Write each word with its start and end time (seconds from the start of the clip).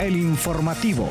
El 0.00 0.16
informativo. 0.16 1.08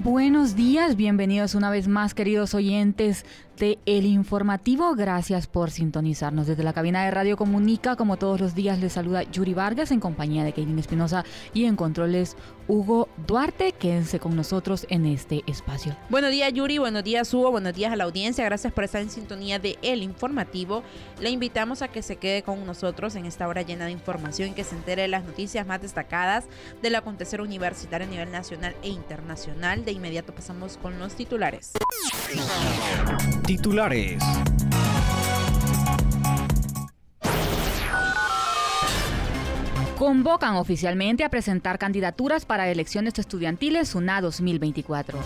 Buenos 0.00 0.54
días, 0.54 0.96
bienvenidos 0.96 1.54
una 1.54 1.70
vez 1.70 1.88
más 1.88 2.12
queridos 2.12 2.54
oyentes 2.54 3.24
de 3.58 3.78
El 3.86 4.06
Informativo. 4.06 4.94
Gracias 4.94 5.46
por 5.46 5.70
sintonizarnos 5.70 6.46
desde 6.46 6.62
la 6.62 6.72
cabina 6.72 7.04
de 7.04 7.10
Radio 7.10 7.36
Comunica. 7.36 7.96
Como 7.96 8.16
todos 8.16 8.40
los 8.40 8.54
días 8.54 8.78
les 8.78 8.92
saluda 8.92 9.22
Yuri 9.24 9.54
Vargas 9.54 9.90
en 9.90 10.00
compañía 10.00 10.44
de 10.44 10.52
Kaylin 10.52 10.78
Espinosa 10.78 11.24
y 11.54 11.64
en 11.64 11.76
controles 11.76 12.36
Hugo 12.68 13.08
Duarte. 13.26 13.72
Quédense 13.72 14.18
con 14.18 14.36
nosotros 14.36 14.86
en 14.88 15.06
este 15.06 15.42
espacio. 15.46 15.96
Buenos 16.10 16.30
días 16.30 16.52
Yuri, 16.52 16.78
buenos 16.78 17.04
días 17.04 17.32
Hugo, 17.32 17.50
buenos 17.50 17.74
días 17.74 17.92
a 17.92 17.96
la 17.96 18.04
audiencia. 18.04 18.44
Gracias 18.44 18.72
por 18.72 18.84
estar 18.84 19.02
en 19.02 19.10
sintonía 19.10 19.58
de 19.58 19.78
El 19.82 20.02
Informativo. 20.02 20.82
Le 21.20 21.30
invitamos 21.30 21.82
a 21.82 21.88
que 21.88 22.02
se 22.02 22.16
quede 22.16 22.42
con 22.42 22.64
nosotros 22.66 23.14
en 23.16 23.26
esta 23.26 23.48
hora 23.48 23.62
llena 23.62 23.86
de 23.86 23.92
información 23.92 24.54
que 24.54 24.64
se 24.64 24.74
entere 24.74 25.02
de 25.02 25.08
las 25.08 25.24
noticias 25.24 25.66
más 25.66 25.82
destacadas 25.82 26.44
del 26.82 26.94
acontecer 26.94 27.40
universitario 27.40 28.06
a 28.06 28.10
nivel 28.10 28.32
nacional 28.32 28.74
e 28.82 28.88
internacional. 28.88 29.84
De 29.84 29.92
inmediato 29.92 30.34
pasamos 30.34 30.76
con 30.76 30.98
los 30.98 31.14
titulares. 31.14 31.72
Titulares. 33.46 34.22
Convocan 39.98 40.56
oficialmente 40.56 41.24
a 41.24 41.28
presentar 41.28 41.78
candidaturas 41.78 42.44
para 42.44 42.68
elecciones 42.70 43.18
estudiantiles 43.18 43.94
UNA 43.94 44.20
2024. 44.20 45.18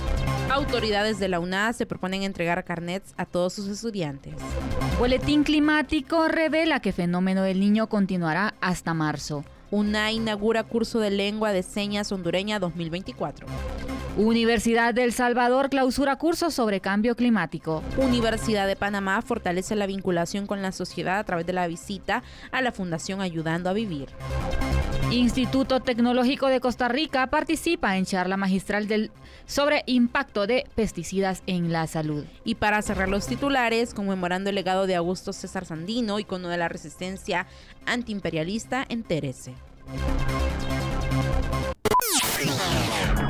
Autoridades 0.51 1.19
de 1.19 1.29
la 1.29 1.41
UNA 1.41 1.73
se 1.73 1.87
proponen 1.87 2.23
entregar 2.23 2.65
carnets 2.65 3.15
a 3.17 3.25
todos 3.25 3.53
sus 3.53 3.69
estudiantes. 3.69 4.35
Boletín 4.99 5.45
climático 5.45 6.29
revela 6.29 6.81
que 6.81 6.93
fenómeno 6.93 7.43
del 7.43 7.61
niño 7.61 7.89
continuará 7.89 8.55
hasta 8.61 8.95
marzo. 8.95 9.45
UNA 9.71 10.13
inaugura 10.13 10.65
curso 10.65 11.01
de 11.01 11.11
lengua 11.11 11.53
de 11.53 11.63
señas 11.63 12.13
hondureña 12.13 12.59
2024. 12.59 13.47
Universidad 14.17 14.95
del 14.95 15.13
Salvador 15.13 15.69
clausura 15.69 16.17
cursos 16.17 16.55
sobre 16.55 16.81
cambio 16.81 17.17
climático. 17.17 17.83
Universidad 17.99 18.67
de 18.67 18.75
Panamá 18.75 19.21
fortalece 19.21 19.77
la 19.77 19.87
vinculación 19.87 20.47
con 20.47 20.63
la 20.63 20.73
sociedad 20.73 21.19
a 21.19 21.25
través 21.25 21.45
de 21.45 21.53
la 21.53 21.67
visita 21.67 22.23
a 22.51 22.63
la 22.63 22.73
Fundación 22.73 23.21
Ayudando 23.21 23.69
a 23.69 23.75
Vivir. 23.75 24.09
Instituto 25.11 25.81
Tecnológico 25.81 26.47
de 26.47 26.61
Costa 26.61 26.89
Rica 26.89 27.27
participa 27.27 27.99
en 27.99 28.07
charla 28.07 28.39
magistral 28.39 28.89
del, 28.89 29.11
sobre 29.45 29.83
impacto 29.85 30.47
de 30.47 30.67
pesticidas 30.75 31.43
en 31.47 31.71
la 31.71 31.87
salud. 31.87 32.25
Y 32.43 32.55
para 32.55 32.81
cerrar 32.81 33.11
los 33.11 33.27
titulares, 33.27 33.93
conmemorando 33.93 34.49
el 34.49 34.57
legado 34.57 34.87
de 34.87 34.97
Augusto 34.97 35.35
César 35.35 35.67
Sandino, 35.67 36.19
icono 36.19 36.49
de 36.49 36.57
la 36.57 36.69
resistencia 36.69 37.47
antiimperialista, 37.85 38.87
entérese. 38.89 39.53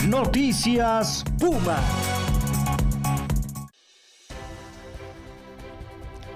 Noticias 0.06 1.24
Puma. 1.38 2.15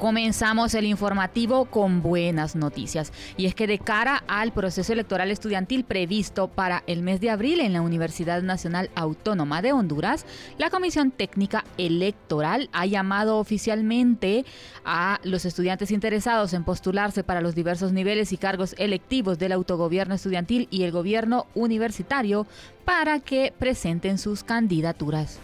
Comenzamos 0.00 0.72
el 0.72 0.86
informativo 0.86 1.66
con 1.66 2.00
buenas 2.00 2.56
noticias. 2.56 3.12
Y 3.36 3.44
es 3.44 3.54
que 3.54 3.66
de 3.66 3.78
cara 3.78 4.24
al 4.28 4.50
proceso 4.50 4.94
electoral 4.94 5.30
estudiantil 5.30 5.84
previsto 5.84 6.48
para 6.48 6.82
el 6.86 7.02
mes 7.02 7.20
de 7.20 7.28
abril 7.28 7.60
en 7.60 7.74
la 7.74 7.82
Universidad 7.82 8.40
Nacional 8.40 8.88
Autónoma 8.94 9.60
de 9.60 9.74
Honduras, 9.74 10.24
la 10.56 10.70
Comisión 10.70 11.10
Técnica 11.10 11.66
Electoral 11.76 12.70
ha 12.72 12.86
llamado 12.86 13.36
oficialmente 13.36 14.46
a 14.86 15.20
los 15.22 15.44
estudiantes 15.44 15.90
interesados 15.90 16.54
en 16.54 16.64
postularse 16.64 17.22
para 17.22 17.42
los 17.42 17.54
diversos 17.54 17.92
niveles 17.92 18.32
y 18.32 18.38
cargos 18.38 18.74
electivos 18.78 19.38
del 19.38 19.52
autogobierno 19.52 20.14
estudiantil 20.14 20.66
y 20.70 20.84
el 20.84 20.92
gobierno 20.92 21.46
universitario 21.55 22.46
para 22.86 23.20
que 23.20 23.52
presenten 23.58 24.16
sus 24.16 24.44
candidaturas. 24.44 25.40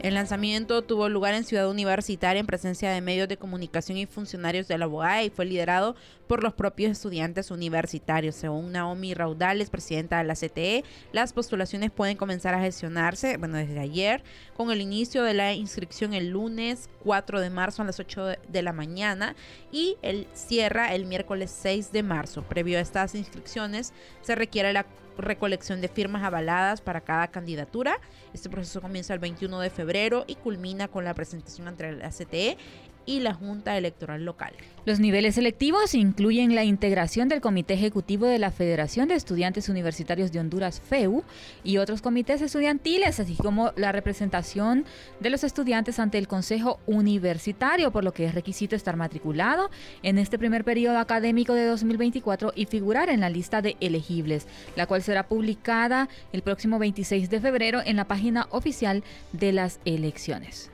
El 0.00 0.14
lanzamiento 0.14 0.82
tuvo 0.82 1.08
lugar 1.08 1.34
en 1.34 1.44
Ciudad 1.44 1.70
Universitaria 1.70 2.40
en 2.40 2.46
presencia 2.46 2.90
de 2.90 3.00
medios 3.00 3.28
de 3.28 3.36
comunicación 3.36 3.96
y 3.96 4.06
funcionarios 4.06 4.66
de 4.66 4.76
la 4.76 4.88
UAE 4.88 5.26
y 5.26 5.30
fue 5.30 5.46
liderado 5.46 5.94
por 6.26 6.42
los 6.42 6.52
propios 6.52 6.90
estudiantes 6.90 7.50
universitarios. 7.50 8.34
Según 8.34 8.72
Naomi 8.72 9.14
Raudales, 9.14 9.70
presidenta 9.70 10.18
de 10.18 10.24
la 10.24 10.34
CTE, 10.34 10.84
las 11.12 11.32
postulaciones 11.32 11.90
pueden 11.90 12.16
comenzar 12.16 12.54
a 12.54 12.60
gestionarse, 12.60 13.36
bueno, 13.36 13.56
desde 13.56 13.78
ayer, 13.78 14.22
con 14.56 14.70
el 14.72 14.80
inicio 14.80 15.22
de 15.22 15.34
la 15.34 15.52
inscripción 15.54 16.12
el 16.12 16.28
lunes 16.28 16.90
4 17.04 17.40
de 17.40 17.50
marzo 17.50 17.82
a 17.82 17.86
las 17.86 18.00
8 18.00 18.26
de 18.48 18.62
la 18.62 18.72
mañana 18.72 19.36
y 19.70 19.96
el 20.02 20.26
cierra 20.34 20.92
el 20.92 21.06
miércoles 21.06 21.56
6 21.62 21.92
de 21.92 22.02
marzo. 22.02 22.42
Previo 22.42 22.78
a 22.78 22.82
estas 22.82 23.14
inscripciones, 23.14 23.92
se 24.22 24.34
requiere 24.34 24.72
la 24.72 24.86
recolección 25.16 25.80
de 25.80 25.88
firmas 25.88 26.22
avaladas 26.22 26.80
para 26.80 27.00
cada 27.00 27.28
candidatura. 27.28 28.00
Este 28.32 28.48
proceso 28.48 28.80
comienza 28.80 29.14
el 29.14 29.20
21 29.20 29.60
de 29.60 29.70
febrero 29.70 30.24
y 30.26 30.36
culmina 30.36 30.88
con 30.88 31.04
la 31.04 31.14
presentación 31.14 31.68
entre 31.68 31.92
la 31.92 32.10
CTE 32.10 32.56
y 33.06 33.20
la 33.20 33.34
Junta 33.34 33.76
Electoral 33.76 34.24
Local. 34.24 34.54
Los 34.84 35.00
niveles 35.00 35.36
selectivos 35.36 35.94
incluyen 35.94 36.54
la 36.54 36.64
integración 36.64 37.28
del 37.28 37.40
Comité 37.40 37.72
Ejecutivo 37.72 38.26
de 38.26 38.38
la 38.38 38.50
Federación 38.50 39.08
de 39.08 39.14
Estudiantes 39.14 39.70
Universitarios 39.70 40.30
de 40.30 40.40
Honduras, 40.40 40.80
FEU, 40.80 41.24
y 41.62 41.78
otros 41.78 42.02
comités 42.02 42.42
estudiantiles, 42.42 43.18
así 43.18 43.34
como 43.34 43.72
la 43.76 43.92
representación 43.92 44.84
de 45.20 45.30
los 45.30 45.42
estudiantes 45.42 45.98
ante 45.98 46.18
el 46.18 46.28
Consejo 46.28 46.80
Universitario, 46.86 47.92
por 47.92 48.04
lo 48.04 48.12
que 48.12 48.26
es 48.26 48.34
requisito 48.34 48.76
estar 48.76 48.96
matriculado 48.96 49.70
en 50.02 50.18
este 50.18 50.38
primer 50.38 50.64
periodo 50.64 50.98
académico 50.98 51.54
de 51.54 51.64
2024 51.64 52.52
y 52.54 52.66
figurar 52.66 53.08
en 53.08 53.20
la 53.20 53.30
lista 53.30 53.62
de 53.62 53.76
elegibles, 53.80 54.46
la 54.76 54.86
cual 54.86 55.02
será 55.02 55.28
publicada 55.28 56.08
el 56.32 56.42
próximo 56.42 56.78
26 56.78 57.30
de 57.30 57.40
febrero 57.40 57.80
en 57.84 57.96
la 57.96 58.06
página 58.06 58.48
oficial 58.50 59.02
de 59.32 59.52
las 59.52 59.80
elecciones. 59.84 60.73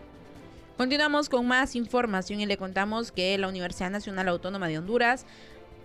Continuamos 0.81 1.29
con 1.29 1.47
más 1.47 1.77
información 1.77 2.41
y 2.41 2.47
le 2.47 2.57
contamos 2.57 3.13
que 3.13 3.37
la 3.37 3.49
Universidad 3.49 3.91
Nacional 3.91 4.29
Autónoma 4.29 4.67
de 4.67 4.79
Honduras 4.79 5.27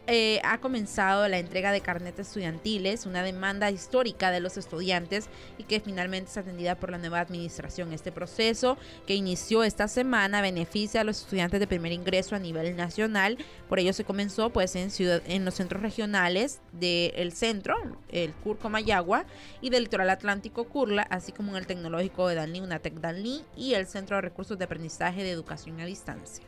eh, 0.08 0.40
ha 0.44 0.60
comenzado 0.60 1.28
la 1.28 1.40
entrega 1.40 1.72
de 1.72 1.82
carnetes 1.82 2.28
estudiantiles, 2.28 3.06
una 3.06 3.24
demanda 3.24 3.72
histórica 3.72 4.30
de 4.30 4.40
los 4.40 4.56
estudiantes 4.58 5.30
y 5.58 5.64
que 5.64 5.80
finalmente 5.80 6.30
es 6.30 6.38
atendida 6.38 6.76
por 6.76 6.92
la 6.92 6.98
nueva 6.98 7.20
administración. 7.20 7.92
Este 7.92 8.12
proceso 8.12 8.78
que 9.08 9.16
inició 9.16 9.64
esta 9.64 9.88
semana 9.88 10.42
beneficia 10.42 11.02
a 11.02 11.04
los 11.04 11.22
estudiantes 11.22 11.60
de 11.60 11.68
primer 11.68 11.92
ingreso 11.92 12.36
a 12.36 12.40
nivel 12.40 12.76
nacional. 12.76 13.38
Por 13.68 13.80
ello 13.80 13.94
se 13.94 14.04
comenzó 14.04 14.52
pues 14.52 14.76
en, 14.76 14.92
ciudad, 14.92 15.24
en 15.26 15.44
los 15.44 15.56
centros 15.56 15.82
regionales 15.82 16.62
del 16.72 17.32
centro, 17.34 17.76
el 18.12 18.34
Curco 18.34 18.70
Mayagua 18.70 19.26
y 19.62 19.72
del 19.72 19.84
litoral 19.84 20.10
atlántico 20.12 20.66
Curla, 20.66 21.02
así 21.04 21.32
como 21.32 21.52
en 21.52 21.58
el 21.58 21.68
tecnológico 21.68 22.28
de 22.28 22.36
Danlí, 22.36 22.60
UNATEC 22.60 22.96
Danlí 22.96 23.44
y 23.58 23.74
el 23.74 23.88
Centro 23.88 24.18
de 24.18 24.22
Recursos 24.22 24.58
de 24.58 24.66
Aprendizaje 24.66 25.24
de 25.24 25.32
Educación 25.32 25.80
a 25.80 25.86
Distancia. 25.86 26.46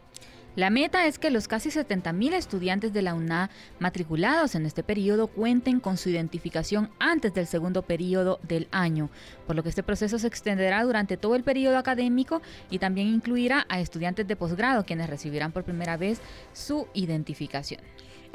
La 0.58 0.72
meta 0.72 1.06
es 1.06 1.20
que 1.20 1.30
los 1.30 1.48
casi 1.48 1.70
70.000 1.70 2.34
estudiantes 2.34 2.92
de 2.92 3.04
la 3.04 3.14
UNA 3.14 3.52
matriculados 3.78 4.56
en 4.56 4.66
este 4.66 4.82
periodo 4.82 5.28
cuenten 5.28 5.80
con 5.80 5.98
su 5.98 6.10
identificación 6.10 6.90
antes 6.98 7.32
del 7.36 7.46
segundo 7.46 7.84
periodo 7.84 8.40
del 8.42 8.68
año, 8.72 9.12
por 9.46 9.56
lo 9.56 9.62
que 9.62 9.70
este 9.70 9.84
proceso 9.84 10.18
se 10.18 10.26
extenderá 10.26 10.82
durante 10.82 11.16
todo 11.16 11.36
el 11.36 11.44
periodo 11.44 11.78
académico 11.78 12.42
y 12.72 12.80
también 12.80 13.08
incluirá 13.08 13.68
a 13.70 13.80
estudiantes 13.80 14.28
de 14.28 14.36
posgrado 14.36 14.84
quienes 14.84 15.12
recibirán 15.12 15.52
por 15.52 15.64
primera 15.64 15.96
vez 15.96 16.22
su 16.54 16.88
identificación. 16.96 17.82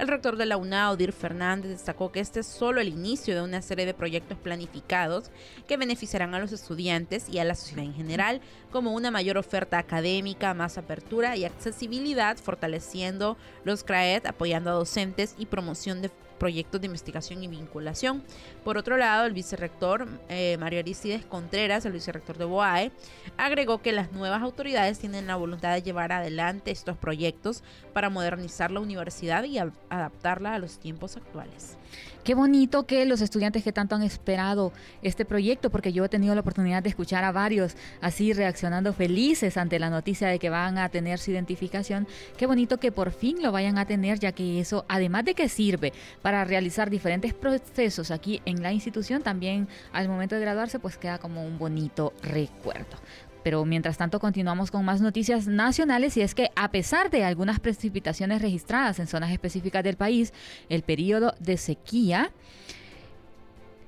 El 0.03 0.09
rector 0.09 0.37
de 0.37 0.47
la 0.47 0.57
UNA, 0.57 0.91
Odir 0.91 1.13
Fernández, 1.13 1.71
destacó 1.71 2.11
que 2.11 2.19
este 2.19 2.41
es 2.41 2.47
solo 2.49 2.81
el 2.81 2.89
inicio 2.89 3.37
de 3.37 3.43
una 3.43 3.63
serie 3.63 3.87
de 3.87 3.95
proyectos 3.95 4.37
planificados 4.37 5.31
que 5.69 5.77
beneficiarán 5.77 6.35
a 6.35 6.41
los 6.41 6.51
estudiantes 6.51 7.29
y 7.29 7.39
a 7.39 7.45
la 7.45 7.55
sociedad 7.55 7.85
en 7.85 7.95
general, 7.95 8.41
como 8.73 8.95
una 8.95 9.13
mayor 9.13 9.39
oferta 9.39 9.79
académica, 9.79 10.55
más 10.55 10.77
apertura 10.77 11.37
y 11.37 11.45
accesibilidad, 11.45 12.37
fortaleciendo 12.37 13.37
los 13.63 13.85
CRAED, 13.85 14.27
apoyando 14.27 14.71
a 14.71 14.75
docentes 14.75 15.37
y 15.39 15.47
promoción 15.47 16.03
de 16.03 16.11
proyectos 16.43 16.81
de 16.81 16.89
investigación 16.89 17.45
y 17.45 17.47
vinculación. 17.47 18.21
Por 18.65 18.77
otro 18.77 18.97
lado, 18.97 19.27
el 19.27 19.33
vicerrector 19.33 20.09
eh, 20.29 20.57
Mario 20.59 20.81
Aristides 20.81 21.25
Contreras, 21.25 21.87
el 21.87 21.93
vicerrector 21.93 22.37
de 22.37 22.45
BOAE, 22.47 22.91
agregó 23.37 23.81
que 23.81 23.93
las 23.93 24.11
nuevas 24.11 24.43
autoridades 24.43 24.99
tienen 24.99 25.29
la 25.29 25.37
voluntad 25.37 25.73
de 25.73 25.83
llevar 25.83 26.11
adelante 26.11 26.73
estos 26.73 26.97
proyectos 26.97 27.63
para 27.93 28.11
modernizar 28.11 28.73
la 28.73 28.81
universidad 28.81 29.45
y 29.45 29.59
adaptarla 29.59 30.55
a 30.55 30.59
los 30.59 30.81
tiempos 30.81 31.17
actuales. 31.17 31.77
Qué 32.25 32.37
bonito 32.37 32.87
que 32.87 33.05
los 33.05 33.21
estudiantes 33.21 33.65
que 33.65 33.73
tanto 33.73 33.97
han 33.97 34.03
esperado 34.05 34.73
este 35.03 35.25
proyecto, 35.25 35.71
porque 35.71 35.93
yo 35.93 36.05
he 36.05 36.09
tenido 36.09 36.37
la 36.37 36.43
oportunidad 36.43 36.81
de 36.81 36.89
escuchar 36.89 37.25
a 37.25 37.33
varios 37.33 37.75
así 38.01 38.33
reaccionando 38.33 38.93
felices 38.93 39.57
ante 39.57 39.81
la 39.81 39.91
noticia 39.91 40.29
de 40.29 40.39
que 40.39 40.49
van 40.49 40.79
a 40.79 40.89
tener 40.89 41.19
su 41.19 41.33
identificación. 41.33 42.07
Qué 42.37 42.47
bonito 42.47 42.79
que 42.79 42.93
por 42.93 43.11
fin 43.11 43.43
lo 43.43 43.51
vayan 43.51 43.77
a 43.77 43.87
tener, 43.87 44.21
ya 44.21 44.31
que 44.31 44.61
eso, 44.61 44.85
además 44.89 45.25
de 45.25 45.35
que 45.35 45.49
sirve 45.49 45.93
para 46.23 46.45
realizar 46.45 46.91
diferentes 46.91 47.35
procesos 47.35 48.13
aquí 48.13 48.41
en 48.45 48.63
la 48.63 48.73
institución, 48.73 49.23
también 49.23 49.67
al 49.93 50.09
momento 50.09 50.37
de 50.37 50.43
graduarse, 50.43 50.79
pues 50.79 50.99
queda 50.99 51.19
como 51.19 51.45
un 51.45 51.59
bonito 51.59 52.13
recuerdo. 52.23 52.99
Pero 53.43 53.65
mientras 53.65 53.99
tanto 53.99 54.21
continuamos 54.21 54.71
con 54.71 54.85
más 54.85 55.01
noticias 55.01 55.47
nacionales 55.47 56.17
y 56.17 56.23
es 56.23 56.35
que 56.35 56.51
a 56.57 56.71
pesar 56.71 57.11
de 57.11 57.25
algunas 57.25 57.61
precipitaciones 57.61 58.43
registradas 58.43 58.99
en 58.99 59.07
zonas 59.07 59.33
específicas 59.33 59.85
del 59.85 59.97
país, 59.97 60.33
el 60.69 60.83
periodo 60.83 61.35
de 61.41 61.57
sequía 61.57 62.31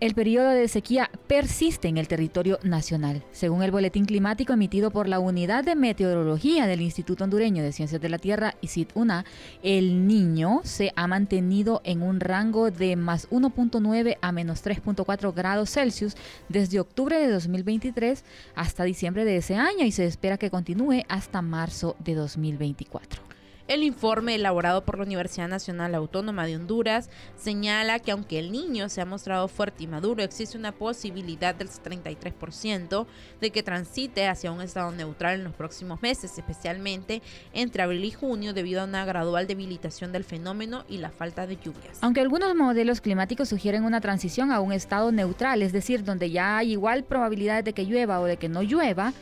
el 0.05 0.15
periodo 0.15 0.51
de 0.51 0.69
sequía 0.69 1.11
persiste 1.27 1.89
en 1.89 1.97
el 1.97 2.09
territorio 2.09 2.59
nacional. 2.63 3.23
Según 3.33 3.63
el 3.63 3.71
boletín 3.71 4.05
climático 4.05 4.53
emitido 4.53 4.91
por 4.91 5.09
la 5.09 5.19
Unidad 5.19 5.65
de 5.65 5.77
Meteorología 5.77 6.67
del 6.67 6.83
Instituto 6.83 7.25
Hondureño 7.25 7.63
de 7.63 7.73
Ciencias 7.73 8.03
de 8.03 8.11
la 8.11 8.19
Tierra, 8.19 8.55
ICIT-UNA, 8.61 9.25
el 9.63 10.07
niño 10.07 10.61
se 10.63 10.93
ha 10.95 11.07
mantenido 11.07 11.81
en 11.85 12.03
un 12.03 12.21
rango 12.21 12.71
de 12.71 12.97
más 12.97 13.31
1.9 13.31 14.19
a 14.21 14.31
menos 14.31 14.63
3.4 14.63 15.33
grados 15.33 15.71
Celsius 15.71 16.17
desde 16.51 16.81
octubre 16.81 17.19
de 17.19 17.33
2023 17.33 18.25
hasta 18.55 18.85
diciembre 18.85 19.25
de 19.25 19.39
ese 19.39 19.55
año 19.57 19.87
y 19.87 19.93
se 19.93 20.05
espera 20.05 20.37
que 20.37 20.51
continúe 20.51 21.05
hasta 21.09 21.41
marzo 21.41 21.97
de 22.01 22.15
2024. 22.15 23.23
El 23.67 23.83
informe 23.83 24.35
elaborado 24.35 24.85
por 24.85 24.99
la 24.99 25.05
Universidad 25.05 25.49
Nacional 25.49 25.95
Autónoma 25.95 26.45
de 26.45 26.55
Honduras 26.55 27.09
señala 27.35 27.99
que 27.99 28.11
aunque 28.11 28.39
el 28.39 28.53
niño 28.53 28.91
se 28.91 29.01
ha 29.01 29.07
mostrado 29.07 29.49
fuerte 29.49 29.85
y 29.85 29.87
maduro, 29.87 30.23
existe 30.23 30.59
una 30.59 30.73
posibilidad 30.73 31.55
del 31.55 31.71
33% 31.71 33.07
de 33.41 33.51
que 33.51 33.63
transite 33.63 34.29
hacia 34.29 34.53
un 34.53 34.61
estado 34.61 34.93
neutral 34.93 35.37
en 35.37 35.45
los 35.45 35.55
próximos 35.55 36.03
meses, 36.03 36.37
especialmente 36.37 37.23
entre 37.55 37.83
abril 37.83 38.05
y 38.05 38.11
junio 38.11 38.53
debido 38.53 38.83
a 38.83 38.85
una 38.85 39.07
gradual 39.07 39.47
debilitación 39.47 40.13
del 40.13 40.25
fenómeno 40.25 40.85
y 40.87 40.99
la 40.99 41.09
falta 41.09 41.47
de 41.47 41.57
lluvias. 41.57 42.01
Aunque 42.03 42.21
algunos 42.21 42.55
modelos 42.55 43.01
climáticos 43.01 43.49
sugieren 43.49 43.85
una 43.85 44.03
transición 44.03 44.53
a 44.53 44.61
un 44.61 44.73
estado 44.73 45.11
neutral, 45.11 45.63
es 45.63 45.73
decir, 45.73 46.05
donde 46.05 46.31
ya 46.31 46.59
hay 46.59 46.73
igual 46.73 47.05
probabilidades 47.05 47.65
de 47.65 47.73
que 47.73 47.87
llueva 47.87 48.21
o 48.21 48.27
de 48.27 48.37
que 48.37 48.51
no 48.51 48.61
llueva, 48.63 49.15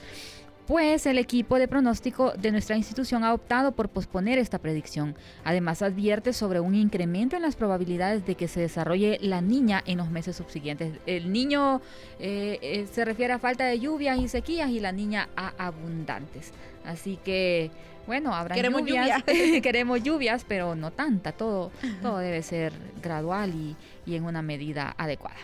pues 0.73 1.05
el 1.05 1.19
equipo 1.19 1.59
de 1.59 1.69
pronóstico 1.69 2.33
de 2.33 2.51
nuestra 2.51 2.77
institución 2.77 3.25
ha 3.25 3.35
optado 3.35 3.73
por 3.73 3.91
posponer 3.91 4.39
esta 4.39 4.59
predicción. 4.59 5.15
Además 5.45 5.83
advierte 5.83 6.33
sobre 6.33 6.61
un 6.61 6.75
incremento 6.75 7.37
en 7.37 7.43
las 7.43 7.57
probabilidades 7.57 8.25
de 8.25 8.37
que 8.37 8.49
se 8.49 8.61
desarrolle 8.61 9.19
la 9.21 9.43
niña 9.43 9.85
en 9.85 9.99
los 9.99 10.09
meses 10.09 10.35
subsiguientes. 10.35 10.95
El 11.05 11.31
niño 11.31 11.83
eh, 12.19 12.59
eh, 12.63 12.87
se 12.91 13.05
refiere 13.05 13.35
a 13.35 13.39
falta 13.39 13.67
de 13.67 13.81
lluvias 13.81 14.19
y 14.19 14.29
sequías 14.29 14.71
y 14.71 14.81
la 14.81 14.93
niña 14.93 15.29
a 15.37 15.53
abundantes. 15.59 16.53
Así 16.87 17.19
que, 17.23 17.71
bueno, 18.07 18.35
habrá 18.35 18.57
lluvias. 18.57 19.23
Queremos 19.63 20.03
lluvias, 20.03 20.47
pero 20.49 20.75
no 20.75 20.91
tanta. 20.91 21.33
Todo, 21.33 21.71
todo 22.01 22.17
debe 22.17 22.41
ser 22.41 22.73
gradual 23.03 23.53
y 24.07 24.15
en 24.15 24.25
una 24.25 24.41
medida 24.41 24.95
adecuada. 24.97 25.37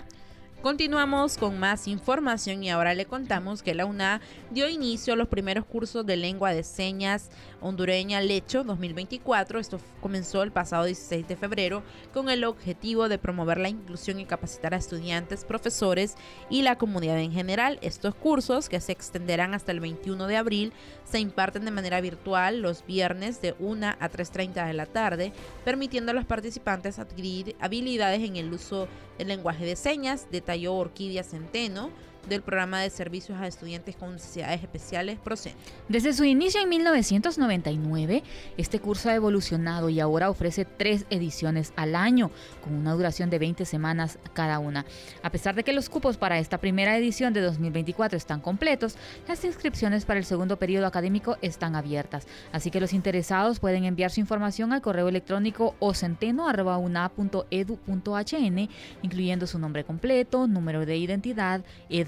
Continuamos 0.62 1.38
con 1.38 1.60
más 1.60 1.86
información 1.86 2.64
y 2.64 2.70
ahora 2.70 2.92
le 2.92 3.06
contamos 3.06 3.62
que 3.62 3.76
la 3.76 3.86
UNA 3.86 4.20
dio 4.50 4.68
inicio 4.68 5.12
a 5.12 5.16
los 5.16 5.28
primeros 5.28 5.64
cursos 5.64 6.04
de 6.04 6.16
lengua 6.16 6.52
de 6.52 6.64
señas 6.64 7.30
hondureña 7.60 8.20
Lecho 8.20 8.64
2024. 8.64 9.58
Esto 9.58 9.78
comenzó 10.00 10.42
el 10.42 10.52
pasado 10.52 10.84
16 10.84 11.26
de 11.28 11.36
febrero 11.36 11.82
con 12.12 12.28
el 12.28 12.44
objetivo 12.44 13.08
de 13.08 13.18
promover 13.18 13.58
la 13.58 13.68
inclusión 13.68 14.20
y 14.20 14.24
capacitar 14.24 14.74
a 14.74 14.78
estudiantes, 14.78 15.44
profesores 15.44 16.16
y 16.50 16.62
la 16.62 16.76
comunidad 16.76 17.18
en 17.18 17.32
general. 17.32 17.78
Estos 17.82 18.14
cursos, 18.14 18.68
que 18.68 18.80
se 18.80 18.92
extenderán 18.92 19.54
hasta 19.54 19.72
el 19.72 19.80
21 19.80 20.26
de 20.26 20.36
abril, 20.36 20.72
se 21.04 21.20
imparten 21.20 21.64
de 21.64 21.70
manera 21.70 22.00
virtual 22.00 22.60
los 22.60 22.84
viernes 22.84 23.40
de 23.40 23.54
1 23.58 23.86
a 23.86 24.10
3.30 24.10 24.66
de 24.66 24.74
la 24.74 24.86
tarde, 24.86 25.32
permitiendo 25.64 26.12
a 26.12 26.14
los 26.14 26.24
participantes 26.24 26.98
adquirir 26.98 27.56
habilidades 27.60 28.22
en 28.22 28.36
el 28.36 28.52
uso 28.52 28.88
del 29.18 29.28
lenguaje 29.28 29.64
de 29.64 29.76
señas, 29.76 30.28
detalló 30.30 30.74
Orquídea 30.74 31.24
Centeno 31.24 31.90
del 32.28 32.42
programa 32.42 32.80
de 32.80 32.90
servicios 32.90 33.38
a 33.40 33.46
estudiantes 33.46 33.96
con 33.96 34.12
necesidades 34.12 34.62
especiales 34.62 35.18
PROCEN. 35.18 35.54
Desde 35.88 36.12
su 36.12 36.24
inicio 36.24 36.60
en 36.60 36.68
1999, 36.68 38.22
este 38.56 38.80
curso 38.80 39.08
ha 39.08 39.14
evolucionado 39.14 39.88
y 39.88 40.00
ahora 40.00 40.30
ofrece 40.30 40.64
tres 40.64 41.06
ediciones 41.10 41.72
al 41.76 41.94
año, 41.94 42.30
con 42.62 42.74
una 42.74 42.92
duración 42.92 43.30
de 43.30 43.38
20 43.38 43.64
semanas 43.64 44.18
cada 44.34 44.58
una. 44.58 44.84
A 45.22 45.30
pesar 45.30 45.54
de 45.54 45.64
que 45.64 45.72
los 45.72 45.88
cupos 45.88 46.16
para 46.16 46.38
esta 46.38 46.58
primera 46.58 46.96
edición 46.96 47.32
de 47.32 47.40
2024 47.40 48.16
están 48.16 48.40
completos, 48.40 48.96
las 49.26 49.44
inscripciones 49.44 50.04
para 50.04 50.18
el 50.18 50.26
segundo 50.26 50.58
periodo 50.58 50.86
académico 50.86 51.36
están 51.42 51.76
abiertas, 51.76 52.26
así 52.52 52.70
que 52.70 52.80
los 52.80 52.92
interesados 52.92 53.60
pueden 53.60 53.84
enviar 53.84 54.10
su 54.10 54.20
información 54.20 54.72
al 54.72 54.82
correo 54.82 55.08
electrónico 55.08 55.74
o 55.78 55.94
centeno.una.edu.hn, 55.94 58.68
incluyendo 59.02 59.46
su 59.46 59.58
nombre 59.58 59.84
completo, 59.84 60.46
número 60.46 60.84
de 60.84 60.96
identidad, 60.96 61.62
edad, 61.88 62.07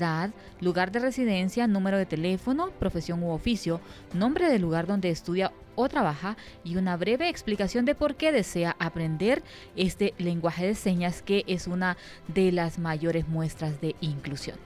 lugar 0.60 0.92
de 0.92 0.98
residencia, 0.98 1.66
número 1.66 1.98
de 1.98 2.06
teléfono, 2.06 2.70
profesión 2.78 3.22
u 3.22 3.30
oficio, 3.30 3.80
nombre 4.14 4.48
del 4.48 4.62
lugar 4.62 4.86
donde 4.86 5.10
estudia 5.10 5.52
o 5.74 5.88
trabaja 5.88 6.36
y 6.64 6.76
una 6.76 6.96
breve 6.96 7.28
explicación 7.28 7.84
de 7.84 7.94
por 7.94 8.16
qué 8.16 8.32
desea 8.32 8.76
aprender 8.78 9.42
este 9.76 10.14
lenguaje 10.18 10.66
de 10.66 10.74
señas 10.74 11.22
que 11.22 11.44
es 11.46 11.66
una 11.66 11.96
de 12.28 12.52
las 12.52 12.78
mayores 12.78 13.28
muestras 13.28 13.80
de 13.80 13.94
inclusión. 14.00 14.58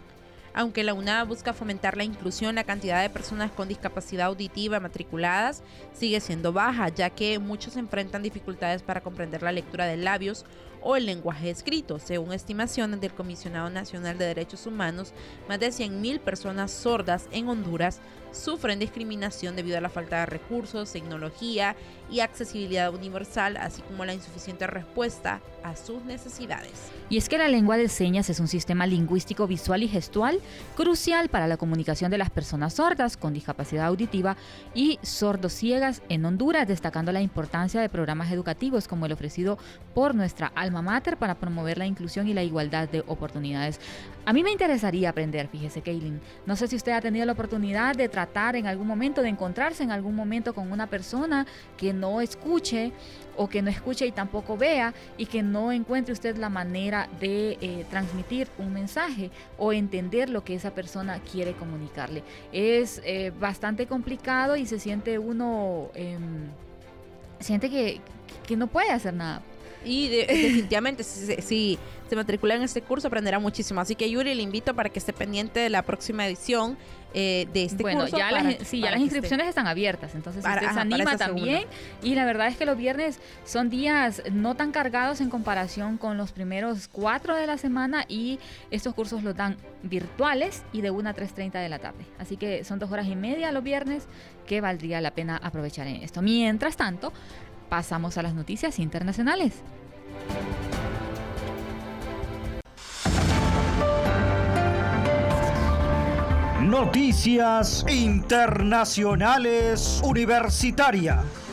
Aunque 0.56 0.84
la 0.84 0.94
UNAD 0.94 1.26
busca 1.26 1.52
fomentar 1.52 1.96
la 1.96 2.04
inclusión, 2.04 2.54
la 2.54 2.62
cantidad 2.62 3.02
de 3.02 3.10
personas 3.10 3.50
con 3.50 3.66
discapacidad 3.66 4.26
auditiva 4.26 4.78
matriculadas 4.78 5.64
sigue 5.92 6.20
siendo 6.20 6.52
baja, 6.52 6.88
ya 6.90 7.10
que 7.10 7.40
muchos 7.40 7.76
enfrentan 7.76 8.22
dificultades 8.22 8.82
para 8.82 9.00
comprender 9.00 9.42
la 9.42 9.50
lectura 9.50 9.86
de 9.86 9.96
labios 9.96 10.44
o 10.84 10.94
el 10.94 11.06
lenguaje 11.06 11.50
escrito. 11.50 11.98
Según 11.98 12.32
estimaciones 12.32 13.00
del 13.00 13.12
Comisionado 13.12 13.70
Nacional 13.70 14.16
de 14.18 14.26
Derechos 14.26 14.66
Humanos, 14.66 15.12
más 15.48 15.58
de 15.58 15.68
100.000 15.68 16.20
personas 16.20 16.70
sordas 16.70 17.26
en 17.32 17.48
Honduras 17.48 18.00
sufren 18.34 18.78
discriminación 18.78 19.56
debido 19.56 19.78
a 19.78 19.80
la 19.80 19.88
falta 19.88 20.20
de 20.20 20.26
recursos, 20.26 20.92
tecnología 20.92 21.76
y 22.10 22.20
accesibilidad 22.20 22.92
universal, 22.92 23.56
así 23.56 23.80
como 23.82 24.04
la 24.04 24.12
insuficiente 24.12 24.66
respuesta 24.66 25.40
a 25.62 25.76
sus 25.76 26.04
necesidades. 26.04 26.72
Y 27.08 27.16
es 27.16 27.28
que 27.28 27.38
la 27.38 27.48
lengua 27.48 27.76
de 27.76 27.88
señas 27.88 28.28
es 28.28 28.40
un 28.40 28.48
sistema 28.48 28.86
lingüístico 28.86 29.46
visual 29.46 29.82
y 29.82 29.88
gestual 29.88 30.40
crucial 30.76 31.28
para 31.28 31.46
la 31.46 31.56
comunicación 31.56 32.10
de 32.10 32.18
las 32.18 32.30
personas 32.30 32.74
sordas 32.74 33.16
con 33.16 33.32
discapacidad 33.32 33.86
auditiva 33.86 34.36
y 34.74 34.98
sordociegas 35.02 36.02
en 36.08 36.24
Honduras, 36.24 36.68
destacando 36.68 37.12
la 37.12 37.22
importancia 37.22 37.80
de 37.80 37.88
programas 37.88 38.32
educativos 38.32 38.88
como 38.88 39.06
el 39.06 39.12
ofrecido 39.12 39.58
por 39.94 40.14
nuestra 40.14 40.48
alma 40.74 40.92
mater 40.92 41.16
para 41.16 41.36
promover 41.36 41.78
la 41.78 41.86
inclusión 41.86 42.26
y 42.26 42.34
la 42.34 42.42
igualdad 42.42 42.88
de 42.88 43.04
oportunidades. 43.06 43.80
A 44.26 44.32
mí 44.32 44.42
me 44.42 44.50
interesaría 44.50 45.10
aprender, 45.10 45.48
fíjese, 45.48 45.82
Kaylin. 45.82 46.20
No 46.46 46.56
sé 46.56 46.66
si 46.66 46.76
usted 46.76 46.92
ha 46.92 47.00
tenido 47.00 47.24
la 47.26 47.32
oportunidad 47.32 47.94
de 47.94 48.08
tratar 48.08 48.56
en 48.56 48.66
algún 48.66 48.86
momento, 48.86 49.22
de 49.22 49.28
encontrarse 49.28 49.82
en 49.82 49.90
algún 49.90 50.14
momento 50.14 50.54
con 50.54 50.72
una 50.72 50.88
persona 50.88 51.46
que 51.76 51.92
no 51.92 52.20
escuche 52.20 52.92
o 53.36 53.48
que 53.48 53.62
no 53.62 53.70
escuche 53.70 54.06
y 54.06 54.12
tampoco 54.12 54.56
vea 54.56 54.94
y 55.16 55.26
que 55.26 55.42
no 55.42 55.72
encuentre 55.72 56.12
usted 56.12 56.36
la 56.36 56.48
manera 56.48 57.08
de 57.20 57.58
eh, 57.60 57.84
transmitir 57.90 58.48
un 58.58 58.72
mensaje 58.72 59.30
o 59.58 59.72
entender 59.72 60.30
lo 60.30 60.44
que 60.44 60.54
esa 60.54 60.74
persona 60.74 61.20
quiere 61.20 61.52
comunicarle. 61.52 62.22
Es 62.52 63.00
eh, 63.04 63.32
bastante 63.38 63.86
complicado 63.86 64.56
y 64.56 64.66
se 64.66 64.78
siente 64.78 65.18
uno, 65.18 65.90
em, 65.94 66.48
siente 67.40 67.70
que, 67.70 68.00
que 68.46 68.56
no 68.56 68.66
puede 68.66 68.90
hacer 68.90 69.14
nada 69.14 69.42
y 69.84 70.08
definitivamente, 70.08 71.02
si, 71.02 71.78
se 72.08 72.16
matricula 72.16 72.54
en 72.54 72.62
este 72.62 72.82
curso, 72.82 73.08
aprenderá 73.08 73.38
muchísimo. 73.38 73.80
Así 73.80 73.94
que 73.94 74.08
Yuri, 74.10 74.34
le 74.34 74.42
invito 74.42 74.74
para 74.74 74.88
que 74.88 74.98
esté 74.98 75.12
pendiente 75.12 75.60
de 75.60 75.70
la 75.70 75.82
próxima 75.82 76.26
edición 76.26 76.76
eh, 77.16 77.46
de 77.52 77.64
este 77.64 77.82
bueno, 77.82 78.00
curso. 78.00 78.18
Ya 78.18 78.32
las, 78.32 78.56
sí, 78.66 78.80
ya 78.80 78.90
las 78.90 79.00
inscripciones 79.00 79.46
están 79.48 79.68
abiertas, 79.68 80.16
entonces 80.16 80.42
para, 80.42 80.60
usted 80.60 80.74
se 80.74 80.80
anima 80.80 81.16
también. 81.16 81.64
Y 82.02 82.16
la 82.16 82.24
verdad 82.24 82.48
es 82.48 82.56
que 82.56 82.66
los 82.66 82.76
viernes 82.76 83.20
son 83.44 83.70
días 83.70 84.22
no 84.32 84.56
tan 84.56 84.72
cargados 84.72 85.20
en 85.20 85.30
comparación 85.30 85.96
con 85.96 86.16
los 86.16 86.32
primeros 86.32 86.88
cuatro 86.88 87.36
de 87.36 87.46
la 87.46 87.56
semana 87.56 88.04
y 88.08 88.40
estos 88.72 88.94
cursos 88.94 89.22
los 89.22 89.36
dan 89.36 89.56
virtuales 89.84 90.64
y 90.72 90.80
de 90.80 90.90
1 90.90 91.08
a 91.08 91.14
3.30 91.14 91.52
de 91.62 91.68
la 91.68 91.78
tarde. 91.78 92.04
Así 92.18 92.36
que 92.36 92.64
son 92.64 92.80
dos 92.80 92.90
horas 92.90 93.06
y 93.06 93.14
media 93.14 93.52
los 93.52 93.62
viernes 93.62 94.08
que 94.46 94.60
valdría 94.60 95.00
la 95.00 95.12
pena 95.12 95.36
aprovechar 95.36 95.86
en 95.86 96.02
esto. 96.02 96.20
Mientras 96.20 96.76
tanto, 96.76 97.12
pasamos 97.68 98.18
a 98.18 98.22
las 98.22 98.34
noticias 98.34 98.78
internacionales. 98.78 99.62
Noticias 106.60 107.84
Internacionales 107.88 110.00
Universitarias. 110.02 111.43